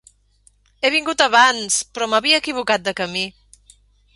He 0.81 0.89
vingut 0.95 1.21
abans, 1.25 1.77
però 1.99 2.07
m'havia 2.15 2.41
equivocat 2.45 2.89
de 2.89 2.95
camí. 3.03 3.25